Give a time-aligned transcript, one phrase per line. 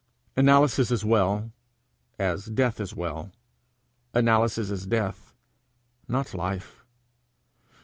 [0.35, 1.51] Analysis is well,
[2.17, 3.31] as death is well;
[4.15, 5.35] analysis is death,
[6.07, 6.83] not life.